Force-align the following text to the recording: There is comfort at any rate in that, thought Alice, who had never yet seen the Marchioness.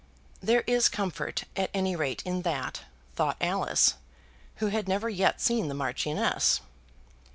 There 0.41 0.63
is 0.65 0.89
comfort 0.89 1.43
at 1.55 1.69
any 1.75 1.95
rate 1.95 2.23
in 2.25 2.41
that, 2.41 2.85
thought 3.15 3.37
Alice, 3.39 3.97
who 4.55 4.69
had 4.69 4.87
never 4.87 5.09
yet 5.09 5.39
seen 5.39 5.67
the 5.67 5.75
Marchioness. 5.75 6.61